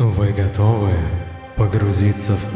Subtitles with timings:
[0.00, 0.92] Вы готовы
[1.58, 2.54] погрузиться в...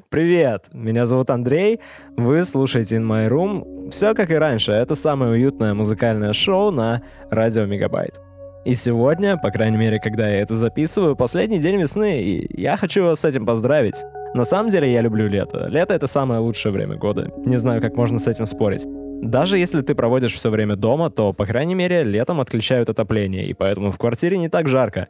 [0.08, 1.80] Привет, меня зовут Андрей,
[2.16, 3.90] вы слушаете In My Room.
[3.90, 8.18] Все как и раньше, это самое уютное музыкальное шоу на радио Мегабайт.
[8.64, 13.04] И сегодня, по крайней мере, когда я это записываю, последний день весны, и я хочу
[13.04, 14.02] вас с этим поздравить.
[14.32, 15.66] На самом деле я люблю лето.
[15.66, 17.30] Лето— это самое лучшее время года.
[17.44, 18.86] Не знаю, как можно с этим спорить.
[19.22, 23.52] Даже если ты проводишь все время дома, то, по крайней мере, летом отключают отопление, и
[23.52, 25.08] поэтому в квартире не так жарко.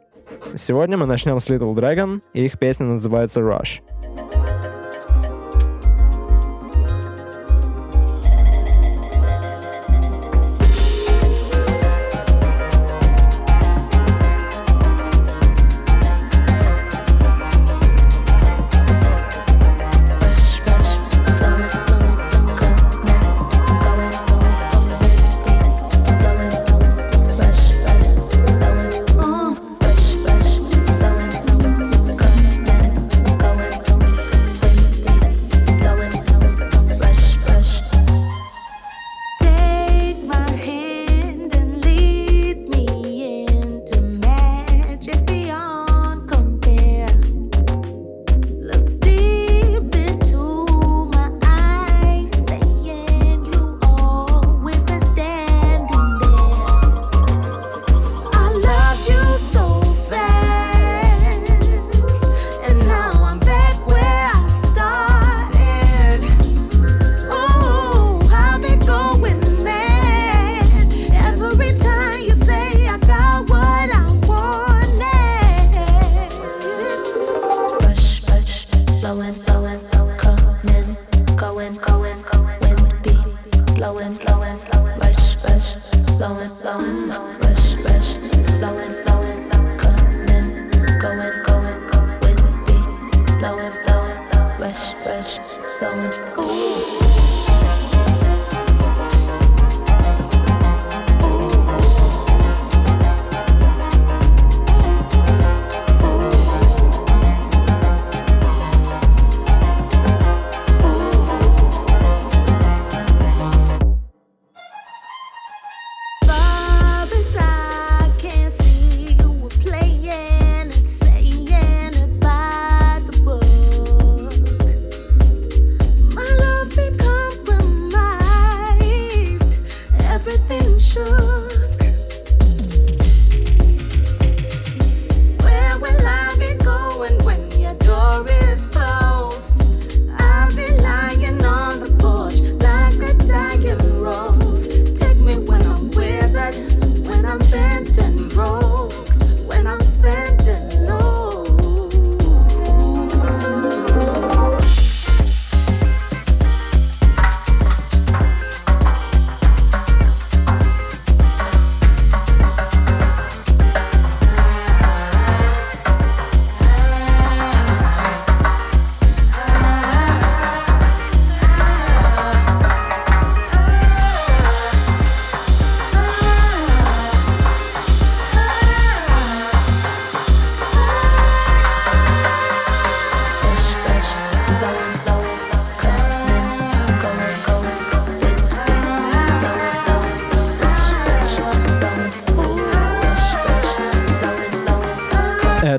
[0.55, 3.81] Сегодня мы начнем с Little Dragon, и их песня называется Rush.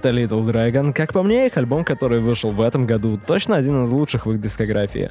[0.05, 0.93] Это Little Dragon.
[0.93, 4.33] Как по мне, их альбом, который вышел в этом году, точно один из лучших в
[4.33, 5.09] их дискографии.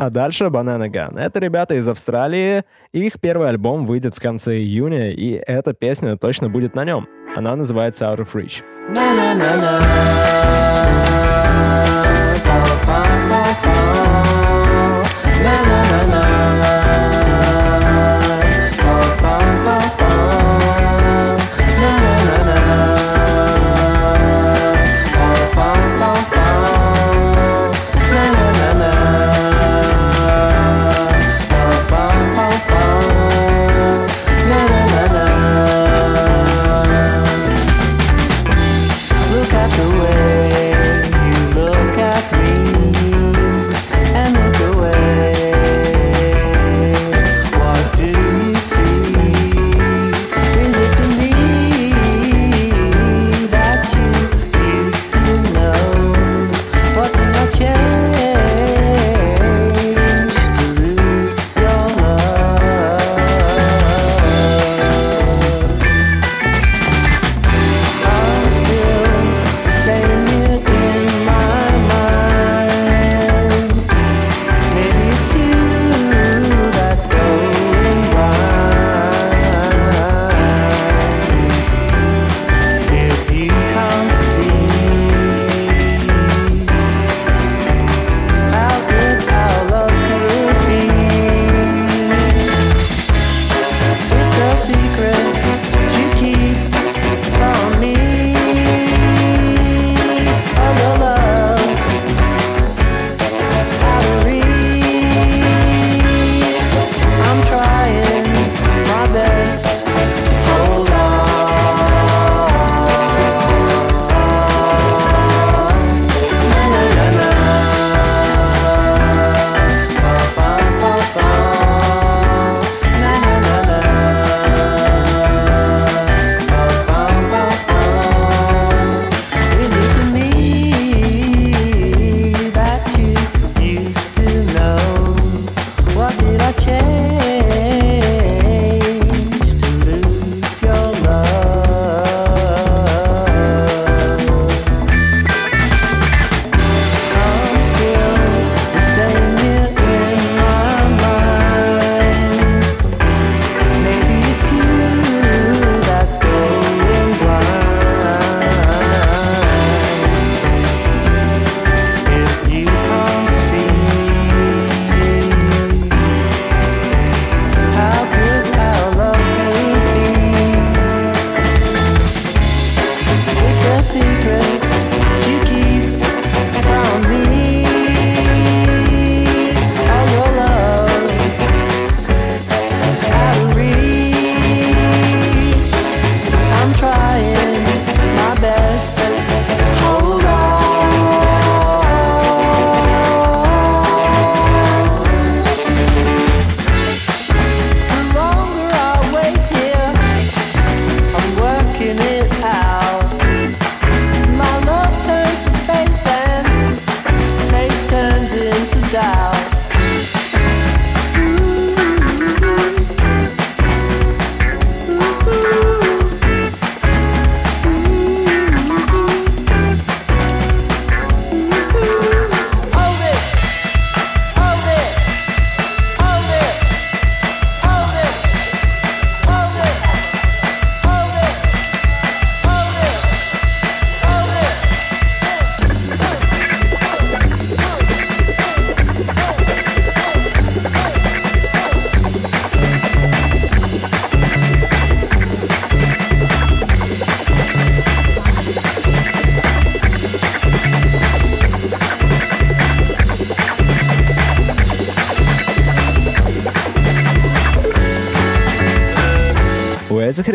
[0.00, 1.18] А дальше Banana Gun.
[1.18, 2.62] Это ребята из Австралии,
[2.92, 7.06] их первый альбом выйдет в конце июня, и эта песня точно будет на нем.
[7.36, 8.62] Она называется Out of Reach.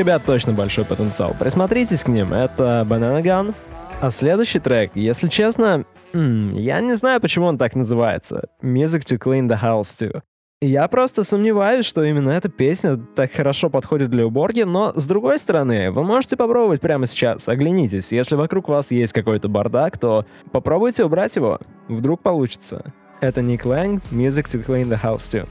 [0.10, 1.36] Ребят точно большой потенциал.
[1.38, 3.54] Присмотритесь к ним, это Banana Gun.
[4.02, 8.50] А следующий трек, если честно, я не знаю, почему он так называется.
[8.64, 10.22] Music to Clean the House to.
[10.62, 15.38] Я просто сомневаюсь, что именно эта песня так хорошо подходит для уборки, но с другой
[15.38, 17.48] стороны, вы можете попробовать прямо сейчас.
[17.48, 21.60] Оглянитесь, если вокруг вас есть какой-то бардак, то попробуйте убрать его.
[21.88, 22.94] Вдруг получится.
[23.22, 25.48] Это Ник Лэнг, Music to Clean the House to.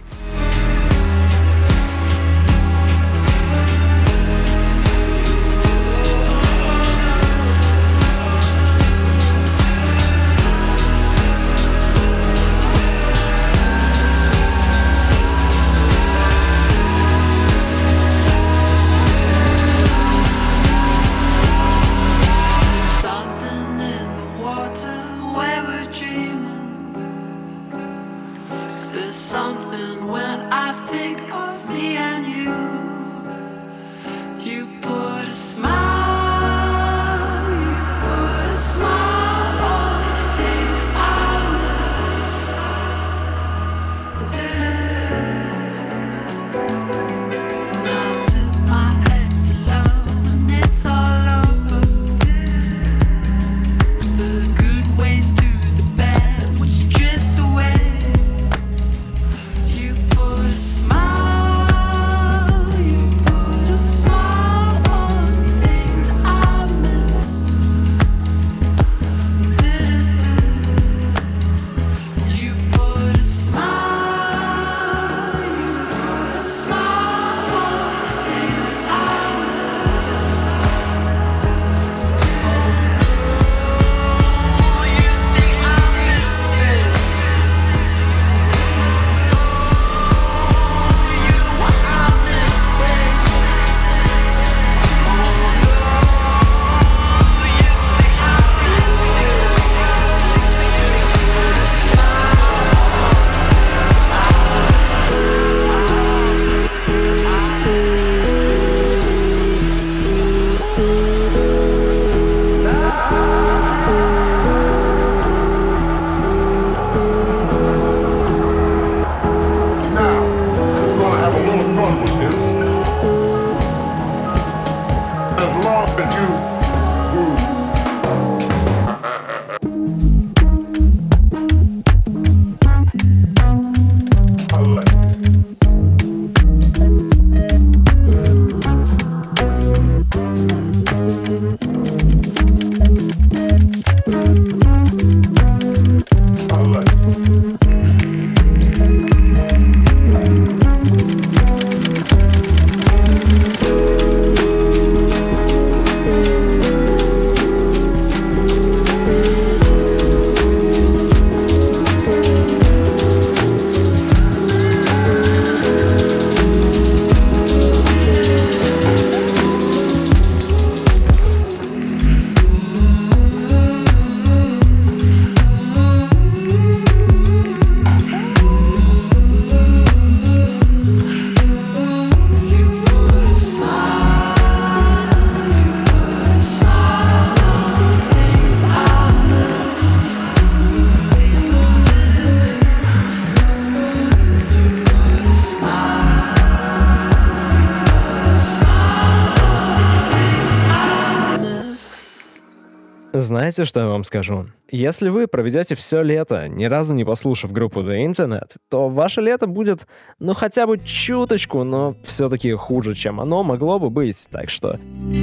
[203.58, 204.46] знаете, что я вам скажу?
[204.70, 209.48] Если вы проведете все лето, ни разу не послушав группу The Internet, то ваше лето
[209.48, 209.88] будет,
[210.20, 214.28] ну хотя бы чуточку, но все-таки хуже, чем оно могло бы быть.
[214.30, 214.78] Так что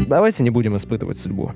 [0.08, 1.52] давайте не будем испытывать судьбу.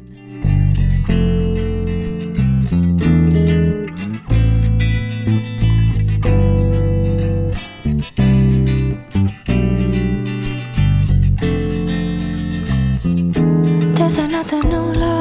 [13.96, 15.19] There's another new love.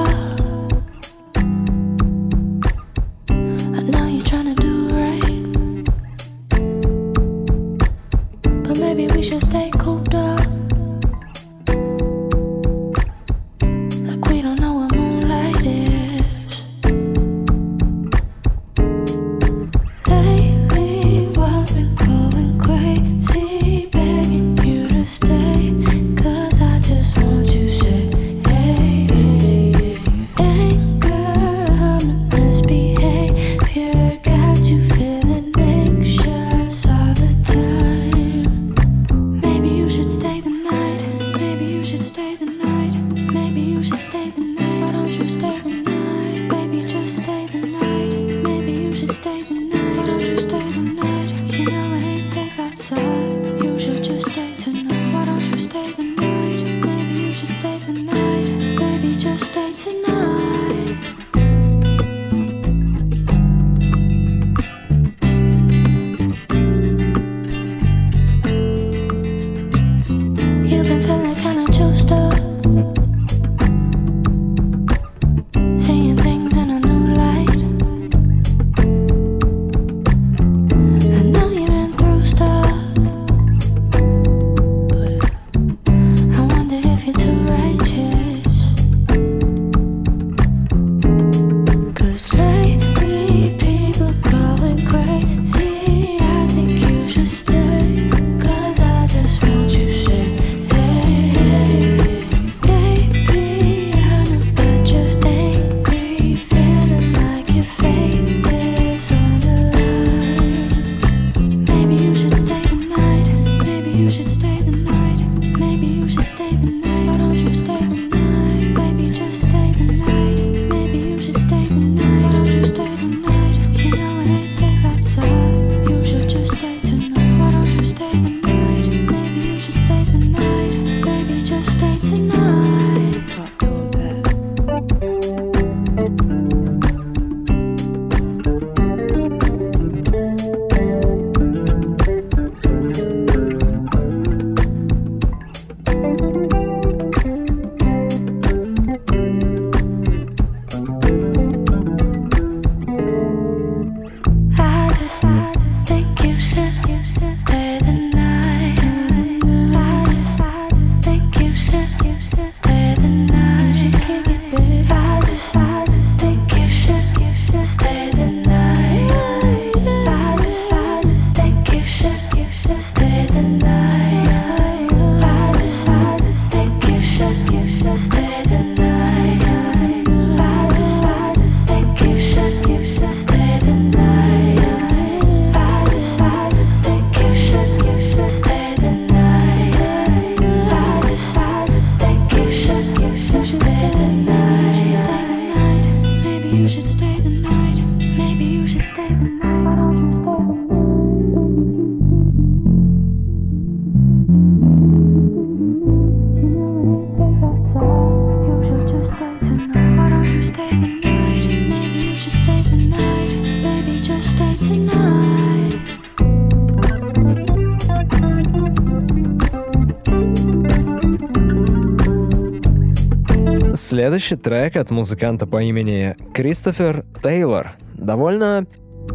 [224.19, 227.75] Следующий трек от музыканта по имени Кристофер Тейлор.
[227.95, 228.67] Довольно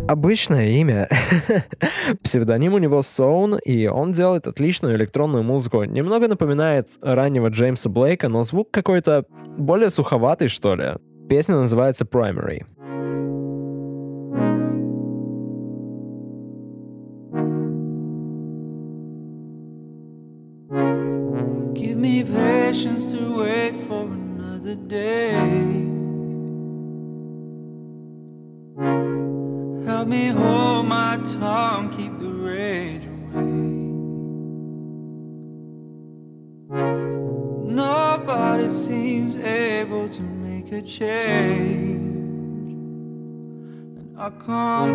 [0.07, 1.10] обычное имя.
[2.24, 5.83] Псевдоним у него Соун, и он делает отличную электронную музыку.
[5.83, 9.25] Немного напоминает раннего Джеймса Блейка, но звук какой-то
[9.57, 10.93] более суховатый, что ли.
[11.27, 12.62] Песня называется Primary.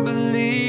[0.03, 0.68] Believe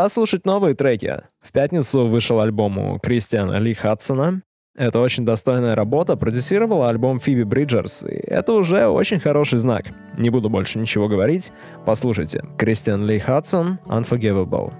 [0.00, 1.24] Пора слушать новые треки.
[1.42, 4.40] В пятницу вышел альбом у Кристиана Ли Хадсона.
[4.74, 9.88] Это очень достойная работа, продюсировала альбом Фиби Бриджерс, и это уже очень хороший знак.
[10.16, 11.52] Не буду больше ничего говорить,
[11.84, 12.42] послушайте.
[12.56, 14.72] Кристиан Ли Хадсон, Unforgivable.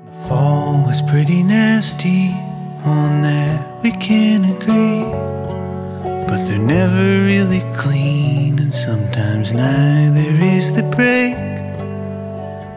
[6.31, 11.50] But they're never really clean, and sometimes neither is the break.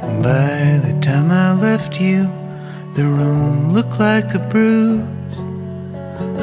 [0.03, 2.29] And by the time I left you,
[2.93, 5.01] the room looked like a bruise.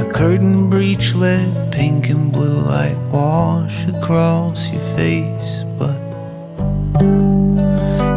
[0.02, 6.00] A curtain breach let pink and blue light wash across your face, but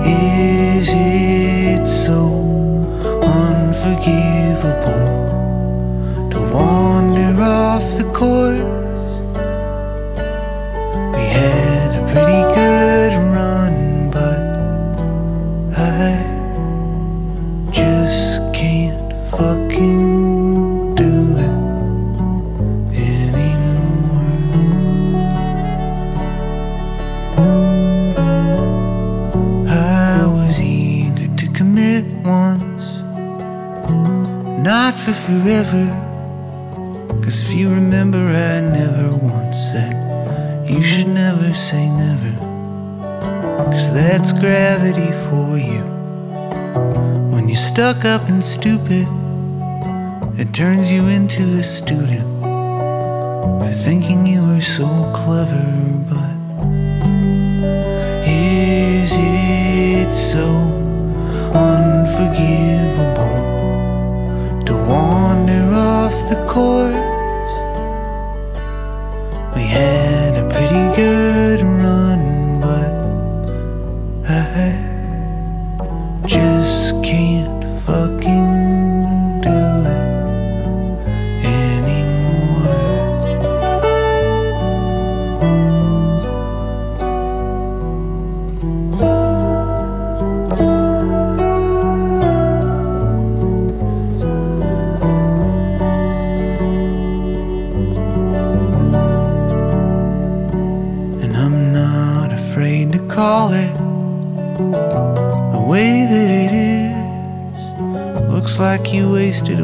[0.05, 2.21] is it so
[3.21, 5.09] unforgivable
[6.31, 8.82] to wander off the course?
[35.63, 37.19] Forever.
[37.23, 39.93] Cause if you remember, I never once said
[40.69, 42.33] you should never say never.
[43.71, 45.83] Cause that's gravity for you.
[47.31, 49.07] When you're stuck up and stupid,
[50.37, 52.27] it turns you into a student
[53.61, 55.65] for thinking you were so clever,
[56.09, 56.32] but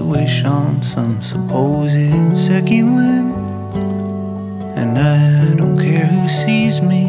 [0.09, 3.31] wish on some supposed second wind.
[4.75, 7.03] And I don't care who sees me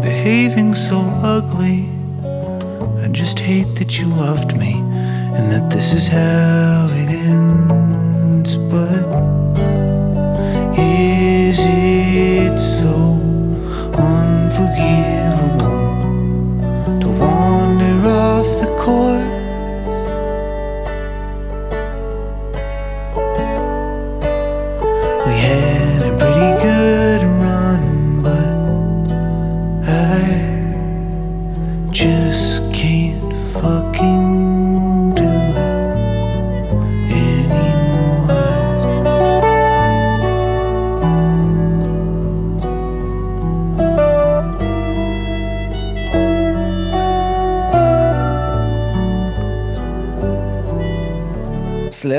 [0.00, 0.98] behaving so
[1.36, 1.90] ugly.
[3.04, 4.72] I just hate that you loved me
[5.36, 6.87] and that this is how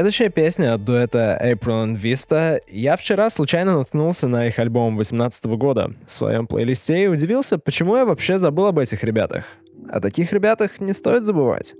[0.09, 2.59] Следующая песня от дуэта April and Vista.
[2.67, 7.95] Я вчера случайно наткнулся на их альбом 18 года в своем плейлисте и удивился, почему
[7.95, 9.45] я вообще забыл об этих ребятах.
[9.87, 11.75] О таких ребятах не стоит забывать.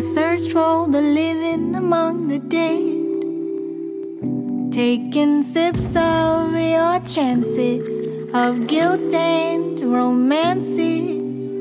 [0.00, 3.12] Why search for the living among the dead?
[4.72, 8.00] Taking sips of your chances
[8.32, 11.52] of guilt and romances.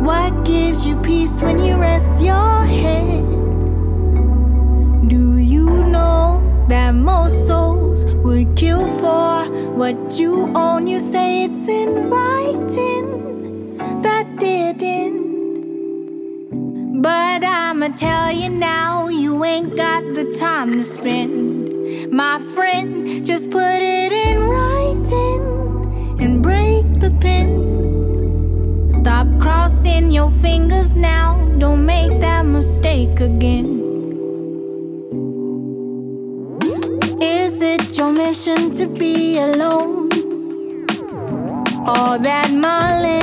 [0.00, 3.28] What gives you peace when you rest your head?
[5.10, 9.44] Do you know that most souls would kill for
[9.76, 10.86] what you own?
[10.86, 13.06] You say it's inviting
[14.00, 15.21] that didn't.
[17.42, 22.12] But I'ma tell you now, you ain't got the time to spend.
[22.12, 28.88] My friend, just put it in writing and break the pen.
[28.88, 33.70] Stop crossing your fingers now, don't make that mistake again.
[37.20, 40.10] Is it your mission to be alone?
[41.88, 43.21] All that mulling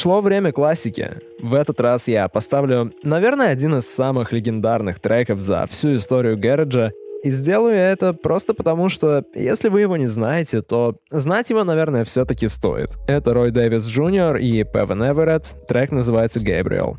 [0.00, 1.18] Пришло время классики.
[1.42, 6.92] В этот раз я поставлю, наверное, один из самых легендарных треков за всю историю Гэрэджа,
[7.22, 12.04] и сделаю это просто потому, что если вы его не знаете, то знать его, наверное,
[12.04, 12.96] все-таки стоит.
[13.08, 16.96] Это Рой Дэвис Джуниор и Певен Эверетт, трек называется «Gabriel».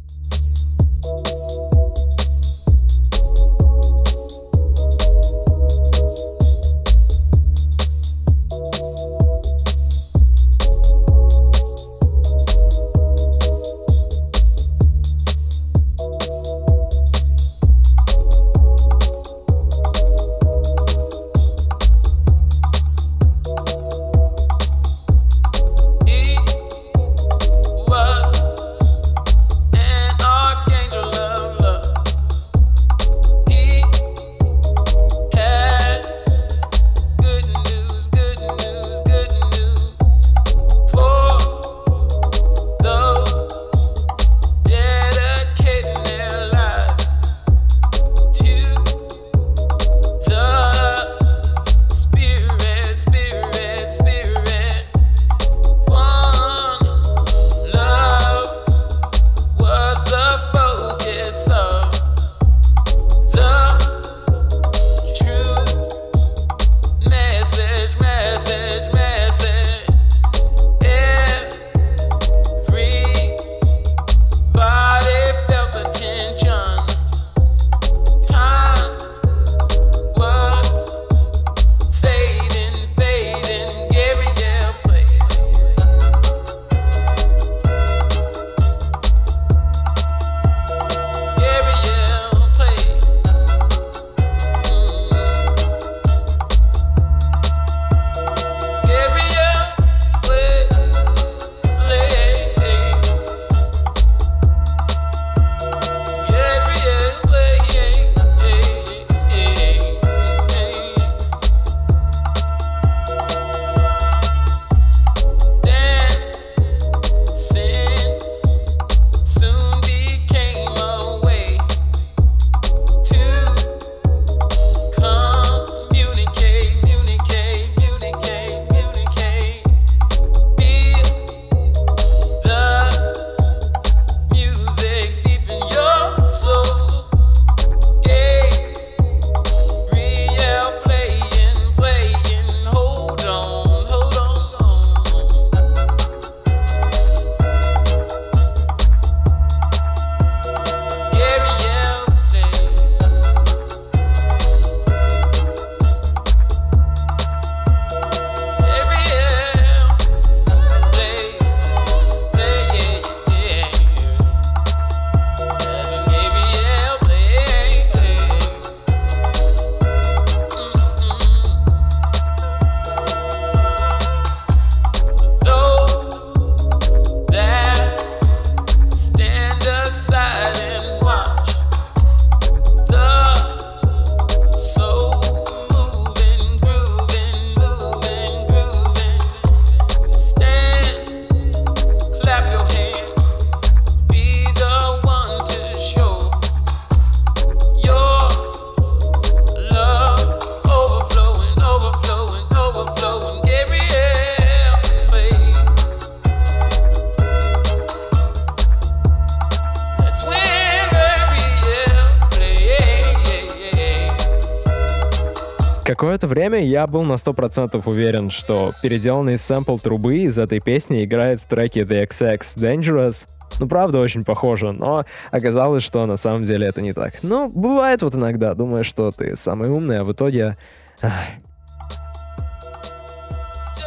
[216.22, 221.42] Какое-то время я был на 100% уверен, что переделанный сэмпл трубы из этой песни играет
[221.42, 223.28] в треке The XX Dangerous.
[223.60, 227.24] Ну, правда, очень похоже, но оказалось, что на самом деле это не так.
[227.24, 230.58] Ну, бывает вот иногда, думаешь, что ты самый умный, а в итоге...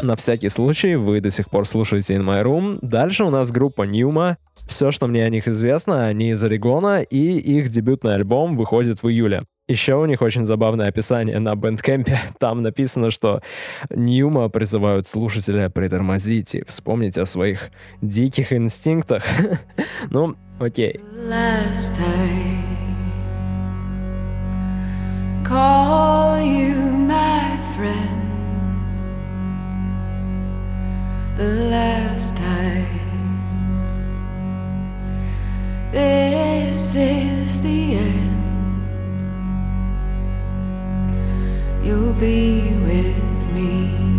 [0.03, 2.81] На всякий случай, вы до сих пор слушаете In My Room.
[2.83, 4.39] Дальше у нас группа Ньюма.
[4.67, 9.09] Все, что мне о них известно, они из Орегона, и их дебютный альбом выходит в
[9.09, 9.45] июле.
[9.67, 12.19] Еще у них очень забавное описание на бэндкэмпе.
[12.39, 13.41] Там написано, что
[13.89, 17.71] Ньюма призывают слушателя притормозить и вспомнить о своих
[18.03, 19.25] диких инстинктах.
[20.11, 21.01] ну, окей.
[25.45, 28.21] Call you my friend.
[31.39, 32.85] The last time.
[35.91, 38.44] This is the end.
[41.85, 44.14] You'll be with me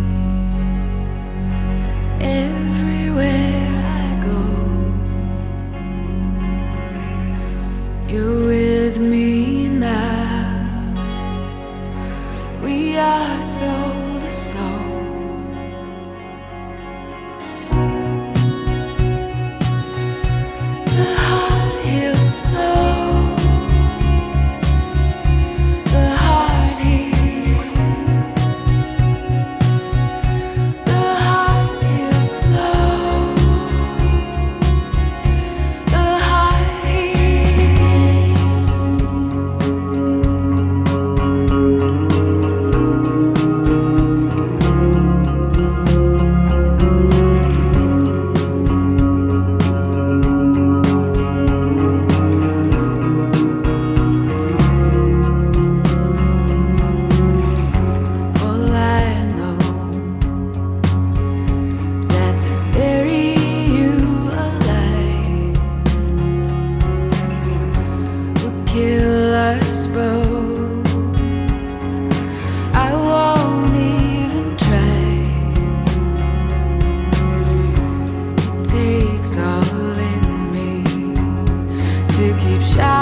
[82.65, 82.94] shine.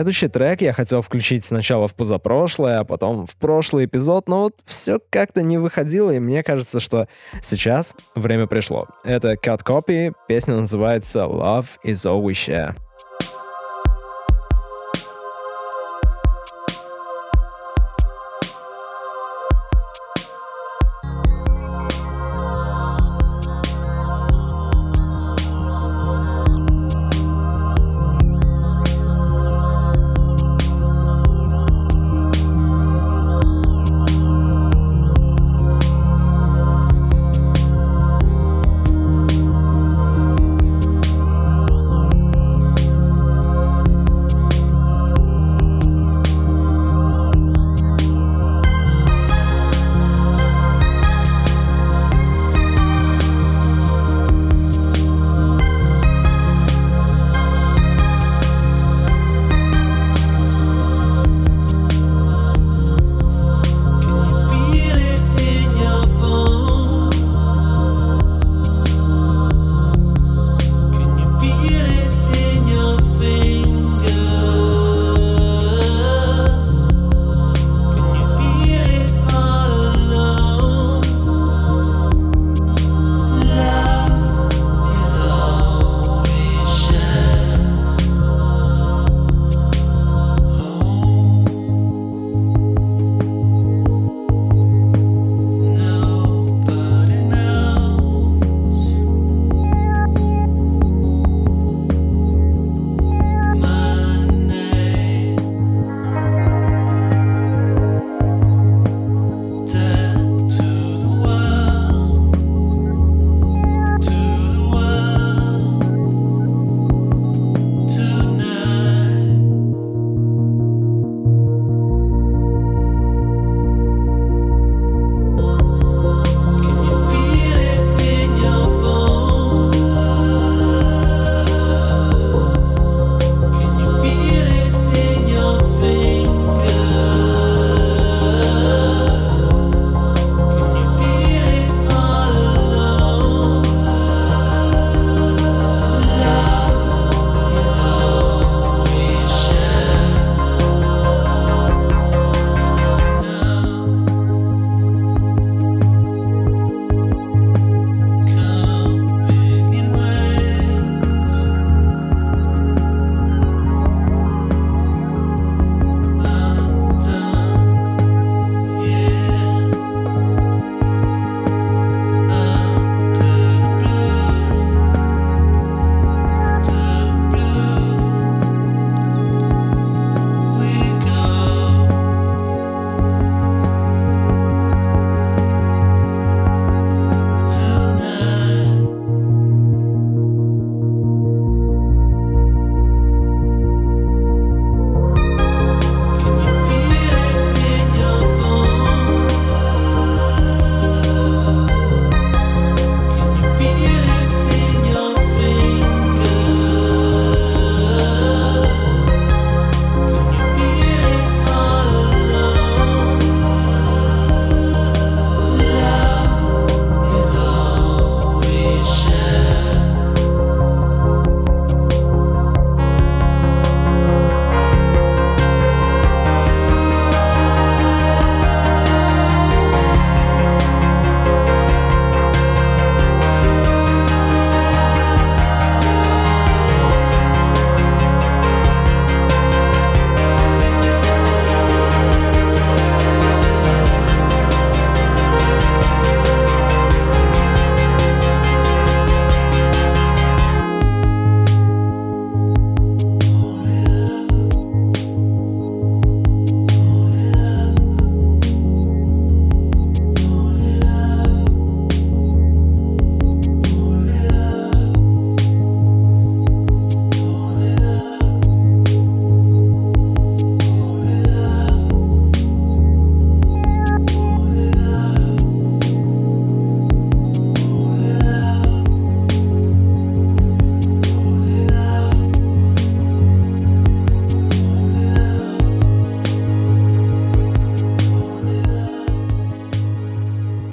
[0.00, 4.54] Следующий трек я хотел включить сначала в позапрошлое, а потом в прошлый эпизод, но вот
[4.64, 7.06] все как-то не выходило, и мне кажется, что
[7.42, 8.86] сейчас время пришло.
[9.04, 12.76] Это Cut Copy, песня называется Love is all we share.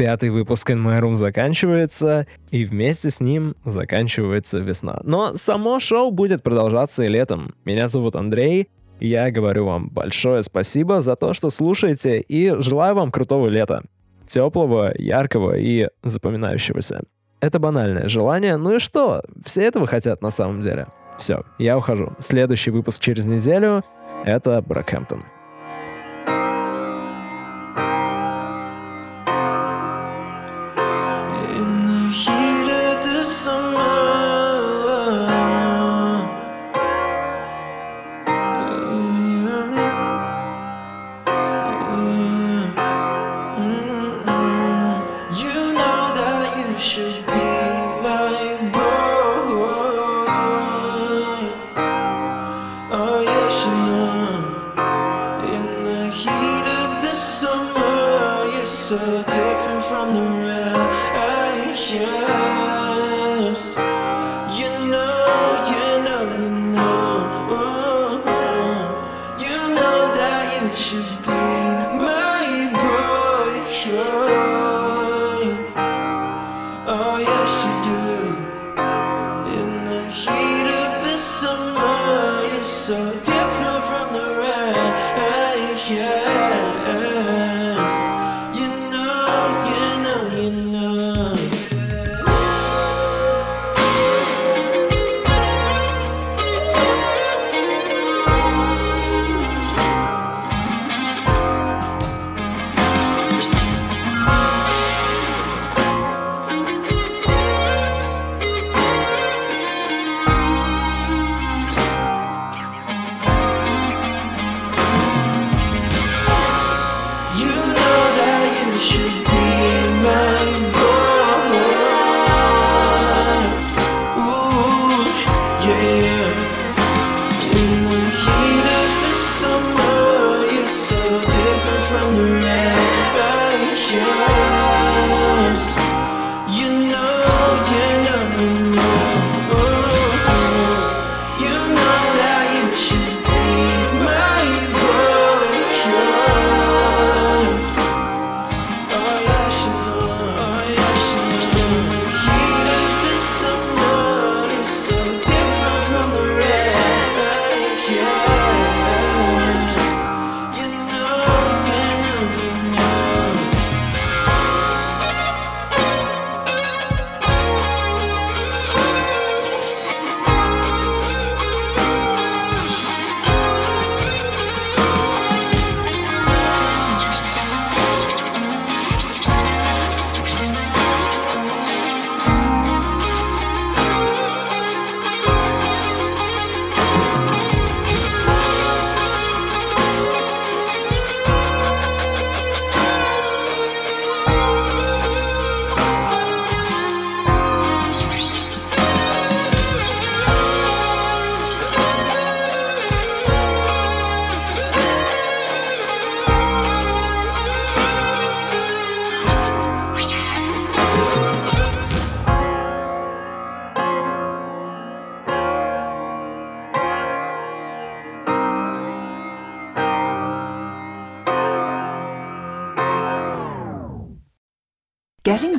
[0.07, 5.01] Пятый выпуск In заканчивается, и вместе с ним заканчивается весна.
[5.03, 7.55] Но само шоу будет продолжаться и летом.
[7.65, 8.69] Меня зовут Андрей,
[9.01, 13.83] я говорю вам большое спасибо за то, что слушаете, и желаю вам крутого лета.
[14.25, 17.01] Теплого, яркого и запоминающегося.
[17.41, 19.23] Это банальное желание, ну и что?
[19.43, 20.87] Все этого хотят на самом деле.
[21.17, 22.13] Все, я ухожу.
[22.19, 23.83] Следующий выпуск через неделю—
[24.23, 25.25] это Брэкхэмптон.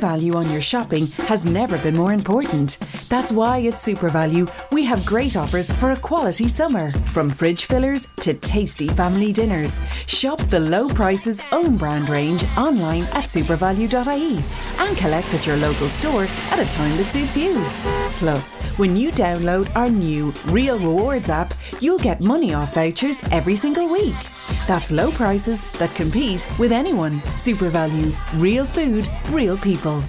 [0.09, 2.79] Value on your shopping has never been more important.
[3.09, 6.89] That's why at SuperValue we have great offers for a quality summer.
[7.13, 9.79] From fridge fillers to tasty family dinners.
[10.07, 14.37] Shop the low prices own brand range online at supervalue.ie
[14.83, 17.53] and collect at your local store at a time that suits you.
[18.19, 23.55] Plus, when you download our new Real Rewards app, you'll get money off vouchers every
[23.55, 24.38] single week.
[24.69, 27.23] That's low prices that compete with anyone.
[27.35, 28.13] Super Value.
[28.35, 30.03] real food, real people.